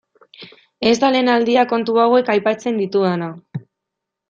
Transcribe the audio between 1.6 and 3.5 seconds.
kontu hauek aipatzen ditudana.